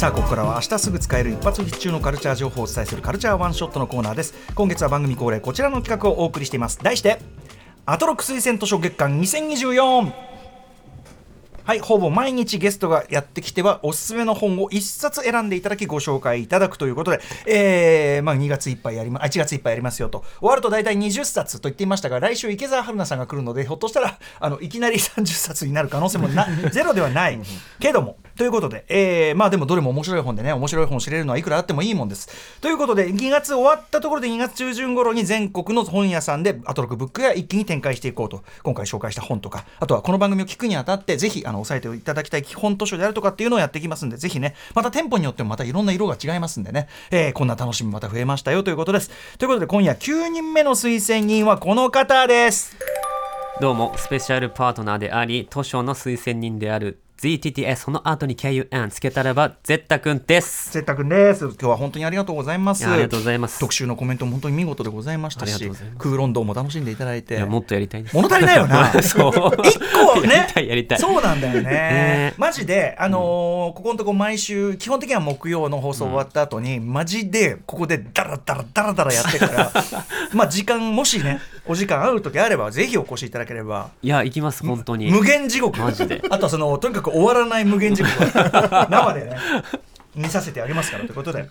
[0.00, 4.32] さあここからは明日すぐ使える一発必中のカルチャー情報をお伝えするカルチャーワンショットのコーナーです。
[4.54, 6.78] 今月は番組恒例こちらの企画をお送りしています。
[6.78, 7.20] 題して
[7.84, 10.10] アトロック推薦図書月間2024
[11.64, 20.24] はいほぼ毎日ゲストがやってきてはおすすめの本を1冊選んでいただきご紹介いただくということで、えーまあ、2月いっぱいやりま1月いっぱいやりますよと。
[20.40, 27.38] 終わると大体20冊と言っていましたが来週池澤春菜さんが来るのでひょっとしたらあのいきなり30冊になる可能性もな ゼロではない。
[27.78, 32.26] けどもということで、えー、まあでもどれも面白い本でね面白い本を知れるのはいくらあってもいいもんです。
[32.62, 49.10] ということで2月終わったところで2月中旬頃に全国の本屋さんでアトロクブックが一気に展開していこうと今回紹介した本とかあとはこの番組を聞くにあたってぜひあの押さえていただきたい基本図書であるとかっていうのをやっていきますんでぜひねまた店舗によってもまたいろんな色が違いますんでね、えー、こんな楽しみまた増えましたよということです。
[49.36, 52.74] ということで今夜9人目の推薦人はこの方です。
[53.60, 60.72] どうもスペシャルパートナーであり図書の推薦人である ZTTS その後に KUN つけたらばゼッタくんです。
[60.72, 61.44] ゼッタくんです。
[61.44, 62.88] 今日は本当にありがとうございます。
[62.88, 63.58] ありがとうございます。
[63.58, 67.34] 特集のコメントも本当に見事でございましたし空論道も楽しんでいただいて。
[67.34, 68.16] いやもっとやりたいです。
[68.16, 68.90] 物足りないよな。
[69.02, 69.32] そう。
[69.62, 69.78] 一
[70.14, 70.34] 個ね。
[70.34, 70.98] やりたいやりたい。
[70.98, 71.62] そうなんだよね。
[71.62, 72.34] ね。
[72.38, 79.72] マジであのーここのとこ毎週基本的には木曜の放送終わった後に、マジでここでダラダラダラダラやってから
[80.32, 83.90] まあ時間もしねお時間合う時あればぜひお越しいただければ。
[84.02, 85.10] いや行きます本当に。
[85.10, 85.78] 無限地獄。
[85.78, 86.22] マジで。
[86.30, 88.26] あとはそのとにかく終わらない無限地獄を
[88.90, 89.36] 生でね
[90.14, 91.48] 見させてあげますからということで。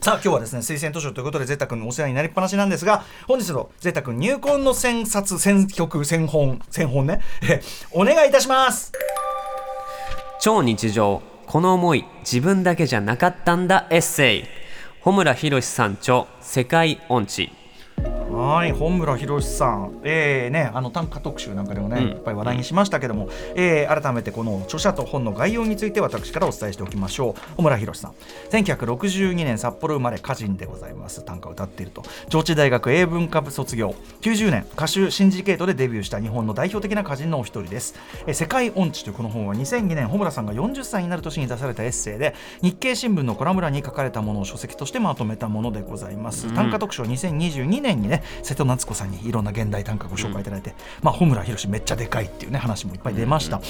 [0.00, 7.20] さあ今日はですね推薦図書ということでゼッタ君のお世話になりっぱなしなんですが本日のゼッタ君入魂の選冊選曲選本選本ね。
[7.42, 8.92] えお願いいたします。
[10.40, 14.44] 超日常この思い自分だけじゃなかったんだエッセイ。
[15.00, 17.50] 穂村博さん著世界音痴
[18.48, 22.08] はい本村博さん、えーね、あの短歌特集なんかでもね、うん。
[22.08, 27.40] いっぱい話題にしましたけども、えー改めてこの著者と本の概要について私からお伝えしておきましょう。
[27.56, 28.14] 本村博さん。
[28.50, 31.22] 1962年札幌生まれ歌人でございます。
[31.26, 32.02] 短歌を歌っていると。
[32.30, 33.94] 上智大学英文科部卒業。
[34.22, 53.60] 90年歌手シンジケートでデビューした日本の代表的な歌人のお一人です、えー世界音痴というこの本は2002年本村さんが40歳になる年に出されたエッセイで日経新聞のコラム欄に書かれたものを書籍としてまとめたものでございます、短歌特集は2022年にね瀬戸夏子さんにいろんな現代短歌ご紹介いただいて、まあ穂村博めっちゃでかいっていうね話もいっぱい出ました、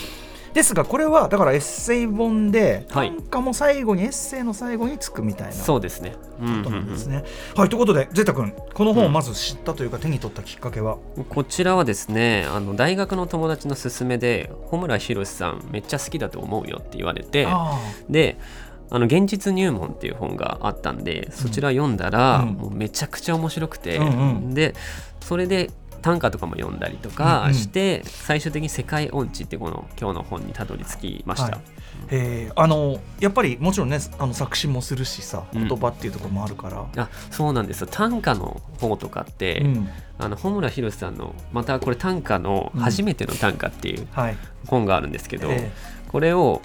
[0.54, 3.10] ですがこれはだからエッセイ本ではい。
[3.10, 6.16] 短歌も最後にエッセイの最後につくみたいなそうですね。
[6.40, 7.24] うんことなんですうんね。
[7.54, 18.38] はいということでゼータ君この本をまず知ったというか手に取ったきっかけは、うんこちらはですねあの大学の友達の勧めで穂村博さんめっちゃ好きだと思うよって言われてあで
[18.90, 22.48] あの現実入門っていう本があったんでそちら読んだら、うん。
[22.54, 24.54] もうめちゃくちゃ面白くて、うんうん。
[24.54, 24.74] で
[25.20, 31.60] それで短歌とかも読んだりとかして、最終的に「世界音痴」ってこの今日の本にたどり着きました、はい。
[32.10, 32.60] えー。
[32.60, 35.68] あのやっぱりもちろんねあの作詞もするしさうん。
[35.68, 37.88] 言葉っていうところもあるから、あそうなんですよ。
[37.90, 39.88] 短歌の方とかって、うん。
[40.18, 44.36] あの穂村博さんのまたこれ短歌の「初めての短歌」っていうはい。
[44.66, 45.72] 本があるんですけど、え
[46.08, 46.62] これを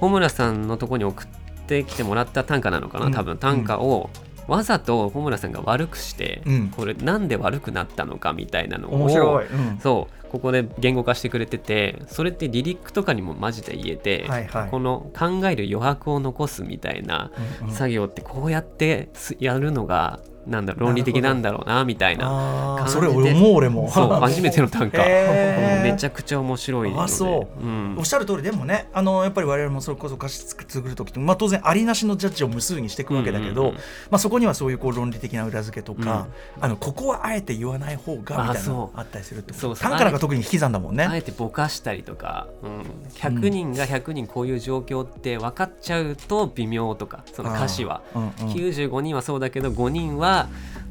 [0.00, 1.45] 穂村さんのとこに送って
[1.84, 3.10] きてもらった短歌なのかうん。
[3.10, 4.10] な多分短歌を
[4.48, 6.68] わざと穂村さんが悪くして、うん。
[6.68, 9.78] これなんで悪くなったのかみたいなのを面白い、うん。
[9.78, 14.70] そうここで言語化してくれててそれってリリックとかにもマジで言えて、はいはい。
[14.70, 17.30] この考える余白を残すみたいな
[17.70, 23.90] 作業ってこうやってすやるのがなんだ論理的なんだろうなみたいなそれ俺思う俺も。
[23.90, 27.64] そう初めての短歌、 めちゃくちゃ面白いあそう。
[27.64, 27.96] うん。
[27.98, 28.42] おっしゃる通り。
[28.42, 33.80] でもねあのやっぱり我々もそれこそ歌詞作る時って、まあ、当然ありなしのジャッジを無数にしていくわけだけど、うんうんうん。
[34.10, 36.26] まあ、そこにはそういうこう論理的な裏付けとか、
[36.60, 41.04] あのここはあえて言わない方がみたいなのあったりするそう短歌なんか特に引き算だもんね。
[41.04, 42.82] あえてぼかしたりとか、うん、
[43.14, 48.30] 100人が100人こういう状況って分かっちゃうと微妙とかその歌詞は、うんうん。
[48.30, 50.48] 95人はそうだけど5人はが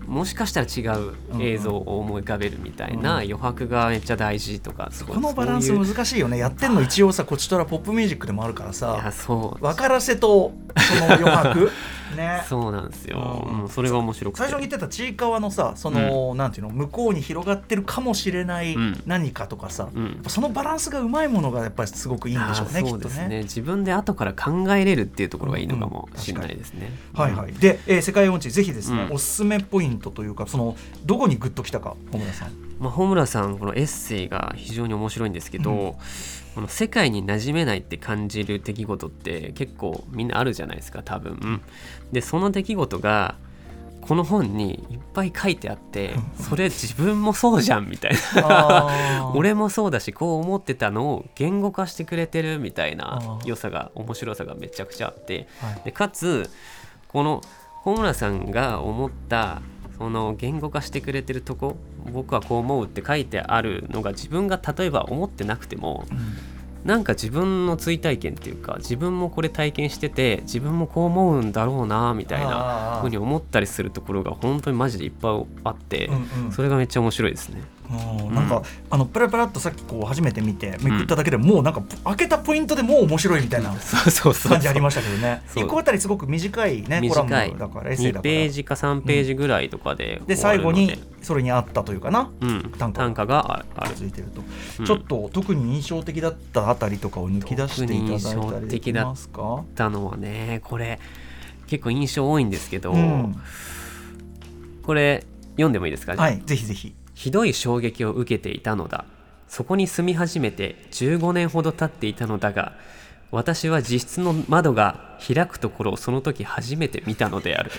[0.07, 6.37] もしかしたら違う映像を思い浮かべるみたいな余白がめっちゃ大事とかこのバランス難しいよね。
[6.37, 9.11] やってんの一応さこちとらポップミュージックでもあるからさ。
[9.11, 9.63] そう。
[9.63, 11.71] 分からせとその余白。
[12.15, 12.43] ね。
[12.47, 13.61] そうなんですよ、うん。
[13.63, 14.39] うんそれが面白くて。
[14.39, 19.01] 最初に言ってたちいかわのさその、なんていうの向こうに広がってるかもしれないうん。
[19.05, 20.23] 何かとかさ、うん。
[20.27, 22.91] そのバランスがうまいものがやっぱりすごくいいんでしょうねあーきっとね。
[22.91, 23.41] そうですね。
[23.43, 29.15] 自分で後から考えれるっていうところがいいのかもしれないですね、はいはい、で、えー世界音痴ぜひですね、うん。
[29.15, 30.75] おすすめポイントというかその
[31.05, 32.51] どこにグッときたか小村さん。
[32.79, 35.93] まあ、穂村さんこのエッセイが非常に面白いんですけど、うん。
[36.55, 41.61] この世界に馴染めないって感じる出来事って結構みんなあるじゃないですか多分。
[42.13, 43.35] でその出来事が
[43.99, 49.31] この本にいっぱい書いてあってそれ自分もそうじゃんみたいな。
[49.35, 55.49] 俺もそうだしこう思ってたのを言語化してくれてるみたいな良さが面白さがめちゃくちゃあって。
[55.59, 55.81] はい。
[55.83, 56.49] でかつ
[57.09, 57.41] この
[57.83, 59.61] 穂村さんが思った
[59.97, 61.77] その言語化してくれてるとこ
[62.11, 66.17] 僕はこう思うって書いてあるのが自分が例えば思ってなくてもうん。
[66.85, 76.51] なんか自分の追体験っていうか自分もこれ体験してて自分もこう思うんだろうなみたいなふうに思ったりするところが本当にマジでいっぱいあってうんうん。
[76.51, 77.63] それがめっちゃ面白いですね。
[77.89, 78.35] うん。
[78.35, 85.43] なんか、あのプラプラっとさっきこう初めて見てめくっただけでもうなんか開けたポイントでもう面白いみたいなそうそうそう感じありましたけどね。
[85.47, 85.63] そう。
[85.63, 88.21] 一個あたりすごく短いねコラムだからエッセイだ2から。
[88.21, 90.75] ページか3ページぐらいとかでで終わるので。
[90.75, 92.29] 最後にそれにあったというかな。
[92.39, 93.39] うん、短歌が。
[93.51, 93.95] あある。
[93.95, 94.41] ついてると、
[94.79, 94.85] うん。
[94.85, 99.63] ちょっと特に印象的だったあたりとかを抜き出していただいたりできますか？
[99.75, 100.99] たのはねこれ
[101.67, 103.35] 結構印象多いんですけど、うん。
[104.83, 109.05] これ読んでもいいですか、はいぜひぜひひどい衝撃を受けていたのだ。
[109.47, 112.73] そこに住み始めて15年ほど経っていたのだが
[113.35, 117.71] 私は自室の窓が開くところをその時初めて見たのである。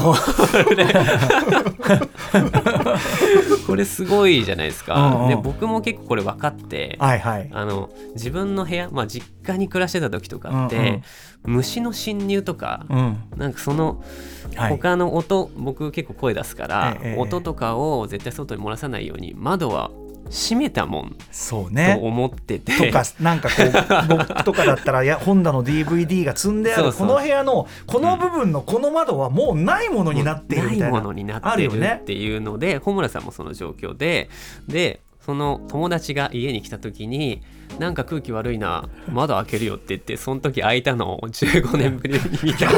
[0.00, 0.16] こ
[0.74, 0.86] れ
[3.66, 5.28] これすごいじゃないですか、うんうん。
[5.28, 7.50] で僕も結構これ分かってはいはい。
[7.52, 11.02] あの自分の部屋、まあ、実家に暮らしてた時とかって、
[11.44, 13.18] 虫の侵入とか、うん。
[13.36, 14.02] なんかその
[14.56, 14.70] はい。
[14.70, 17.20] 他の音、僕結構声出すから、ええ。
[17.20, 19.90] 音とかを絶対外に漏らさないように窓は
[20.30, 21.98] 閉めたもんとそうね。
[22.00, 31.98] 思ってて、とかなんかこう 僕とかだったらいや本棚の DVD が積んであるこの部屋のこの部分のこの窓はもうないものになっているみたいなないものになあってるるよね。
[32.02, 34.28] っていうので穂村さんもその状況で
[34.68, 37.42] でその友達が家に来た時に
[37.78, 42.68] なんか空気悪いな窓開けるよって言ってその時開いたのを15年ぶりに見た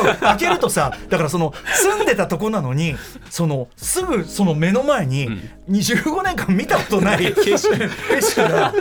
[0.00, 2.94] ってしかも開けるとさだからその住んでたとこなのに
[3.28, 5.50] そのすぐその目の前にうん。
[5.70, 8.72] 25年間見たことない 景色が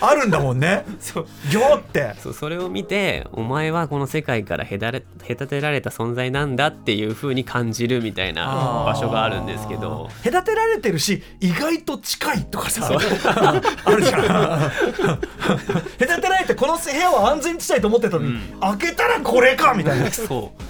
[0.00, 0.84] あるんだもんね。
[1.50, 2.14] ギョーって。
[2.22, 10.10] そうそれを見てお前はこの世界から隔れ隔てられた存在なんだっていう風に感じるみたいな場所があるんですけど。
[10.22, 12.90] 隔てられてるし意外と近いとかさ
[13.84, 14.24] あるじゃん。
[15.98, 16.20] 隔
[16.54, 20.10] てられてこの部屋は安全地帯と思ってたのに、開けたらこれかみたいな。
[20.12, 20.64] そう。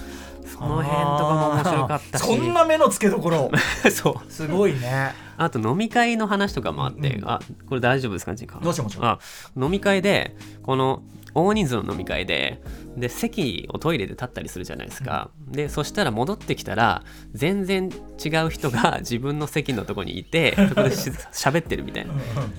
[0.47, 2.21] その辺とかも面白かったし。
[2.23, 3.51] そんな目の付けどころ。
[3.91, 4.31] そう。
[4.31, 5.13] すごいね。
[5.37, 7.29] あと飲み会の話とかもあって、うん。
[7.29, 9.05] あこれ大丈夫ですかジンカもちろんもちろん。
[9.05, 9.19] あ
[9.57, 11.03] 飲み会でこの
[11.33, 12.61] 大人数の飲み会で
[12.95, 17.03] で席をトイレで立ったりするじゃないですか、でそしたら戻ってきたら
[17.33, 17.89] 全然
[18.23, 22.13] 違う人が 自分の席のとこにいてそこでし喋ってるみたいな。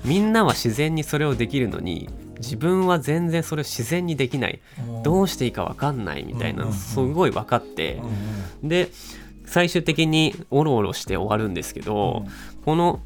[0.05, 4.61] みんなは自然にそれをできるのに自分は全然それを自然にできない。
[5.03, 8.00] どうしていいか分かんないみたいなすごい分かって。
[8.62, 8.91] で
[9.44, 12.25] 最終的にオロオロして終わるんですけど、
[12.65, 13.00] この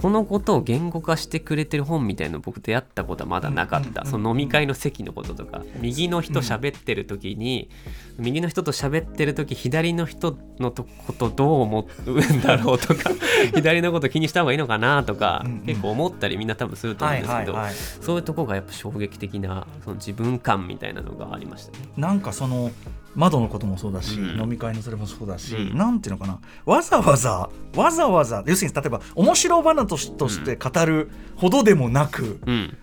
[0.00, 4.10] このことを言語化してくれてる本みたいなの僕出会ったことはまだなかった、うんうんうんうん。
[4.10, 7.68] その飲み会の席のこととか右の人喋ってる時に、
[8.16, 13.10] 右の人と喋ってる時左の人のとことどう思うんだろうとか
[13.54, 15.60] 左のこと気にした方がいいのかなとか、うんうん。
[15.62, 17.56] 結構思ったりみんな多分すると思うんですけど、
[18.00, 21.88] そういうとこがやっぱ衝撃的なその自分感みたいなのがありましたね。
[21.96, 22.70] なんかその
[23.14, 24.40] 窓のこともそうだし、うん。
[24.40, 25.76] 飲み会のそれもそうだし、うん。
[25.76, 32.76] なんていうのかなわざわざわざわざ要するに例えば面白話として語るほどでもなく、うん。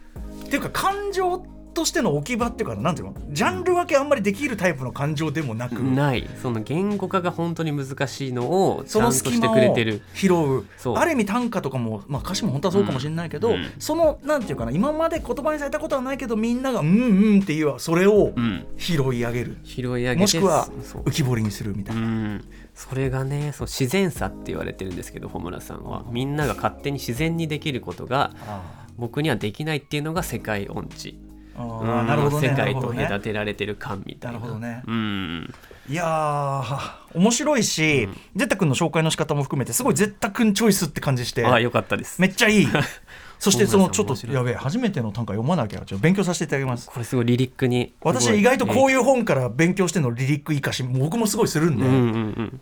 [0.46, 6.28] っていうか感情としての置き場っていうかなんていうのジャンル分けあんまりできるタイプの感情でもなく、ない。
[6.42, 10.02] その言語化が本当に難しいのをちそのゃんとしてくれてる。
[10.16, 10.66] 拾う。
[10.78, 10.96] そう。
[10.96, 13.72] ある意味短歌とかも、まあ、歌詞も本当はそうかもしれないけど、うん。
[13.78, 18.66] そのなんていうかな今まで言葉にされたことはないけどみんながうんうんっていうそれをうん。
[18.78, 20.68] 拾い上げる、拾い上げてもしくは
[21.06, 22.08] 浮き彫りにするみたいうな。
[22.08, 22.46] ん。
[22.74, 26.06] それがねそう自然さって言われてるんですけど穂村さんは。
[26.10, 28.86] みんなが勝手に自然にできることがあ。
[28.98, 31.20] 僕にはできないっていうのが世界音痴
[31.58, 32.50] なるほどね。
[32.50, 34.40] 世界と隔てられてる感みたいな。
[34.40, 34.84] なるほどね。
[34.86, 35.54] うん。
[35.88, 42.22] いやー面白いし、ゼッタ君の紹介の仕方も含めてすごいゼッタ君チョイスって感じしてあよかったです。
[42.22, 42.68] めっちゃいい。
[43.38, 46.90] そしてそのちょっとやべえ初めての短歌読まなきゃちょっと勉強させていただきます。
[46.90, 52.02] これすごいリリックに私意外とこういいう本から勉強してのリリックいいかし僕もすごいするんで、うんうんう
[52.42, 52.62] ん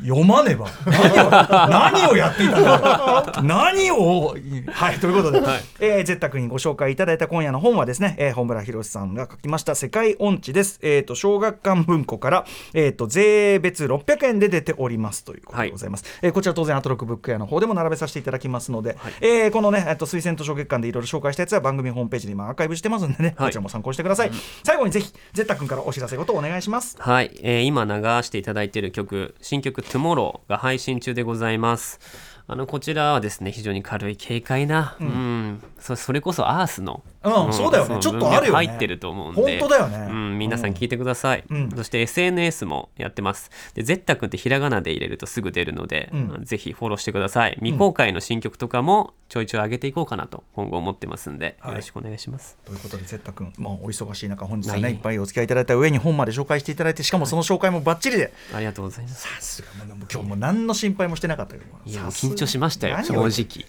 [0.00, 0.68] 読まねば。
[0.86, 4.36] 何を何をやっていた何を？
[4.68, 5.60] はいということで、はい。
[5.80, 23.48] えー、ゼッタ君にご紹介いただいた今夜の本はですね、えー、本村博さんが書きました「世界音痴」です、えー、と小学館文庫から、えー、と税別600円で出ておりますということでございます、えーこちら当然アトロックブック屋の方でも並べさせていただきますので、えーこのね、えー、と推薦図書月間でいろいろ紹介したやつは番組ホームページに今アーカイブしてますんでね、はい。
[23.48, 24.30] こちらも参考にしてください、
[24.64, 26.96] 最後にぜひゼッタ君からお知らせことをお願いします。
[26.98, 32.00] はい、えー今流していただいている曲新曲「Tomorrow」が配信中でございます。
[32.48, 35.62] あのこちらはですね非常に軽い軽快な、うん。
[35.80, 37.98] そそれこそアースの、うんそうだよね。
[37.98, 38.66] ちょっとあるよね。
[38.66, 39.58] 入ってると思うんで。
[39.58, 40.06] 本当だよね。
[40.08, 41.70] うん、皆さん聞いてください、うん。
[41.74, 43.50] そして SNS もやってます。
[43.74, 46.44] でゼッタ君ってひらがなで入れるとすぐ出るので、うん。
[46.44, 47.54] ぜひフォローしてください。
[47.60, 51.72] 未公開の新曲とかもちょいちょい上げていこうかなと今後思ってますんで、はい。
[51.72, 52.56] よろしくお願いします。
[52.64, 54.92] ということで、ゼッタ君、まあ、お忙しい中、本日はね、はい。
[54.92, 59.22] いっぱいお付き合いいただいた上に本まで紹介していただいて、しかもその紹介もバッチリで、ありがとうございます。
[59.22, 63.14] さすが、もう今日も何の心配もしてなかったけど、す張しましたよ正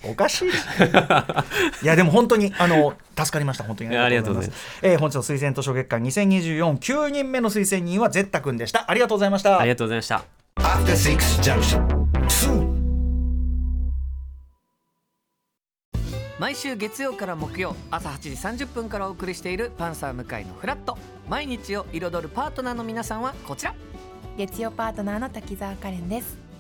[0.04, 0.92] おかしいですね
[1.84, 3.98] いや、でも本当に、あの、助かりました、本当に。
[3.98, 4.80] ありがとうございます。
[4.82, 8.90] えー本日の推薦図書月間2024、9人目の推薦人はゼッタ君でした。
[8.90, 9.60] ありがとうございました。
[9.60, 9.70] あり。
[9.70, 10.26] がとうございました。
[10.60, 11.88] After Six Junction.
[12.28, 12.78] 2.
[16.40, 20.96] 毎週月曜から木曜朝8時30分からお送りしている「パンサー向井のフラット」
[21.28, 23.74] 毎日を彩るパートナーの皆さんはこちら。
[24.38, 26.38] 月曜パートナーの滝沢カレンです